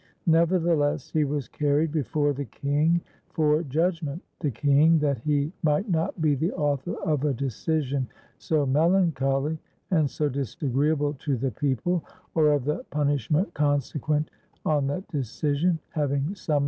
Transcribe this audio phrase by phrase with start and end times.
[0.25, 4.23] Nevertheless, he was carried before the king for judg ment.
[4.39, 8.07] The king, that he might not be the author of a decision
[8.39, 9.59] so melancholy,
[9.91, 12.03] and so disagreeable to the peo ple,
[12.33, 14.31] or of the punishment consequent
[14.65, 16.59] on that decision, having summ.